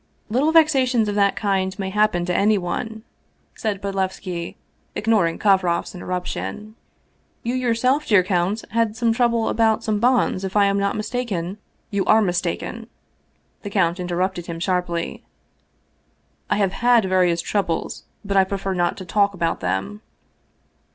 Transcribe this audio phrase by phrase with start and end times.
[0.31, 3.03] "Little vexations of that kind may happen to anyone,"
[3.53, 4.55] said Bodlevski,
[4.95, 6.73] ignoring KovrofPs interruption."
[7.43, 11.59] You yourself, dear count, had some trouble about some bonds, if I am not mistaken?""
[11.91, 12.87] You are mistaken,"
[13.61, 15.23] the count interrupted him sharply."
[16.49, 20.01] I have had various troubles, but I prefer not to talk about them."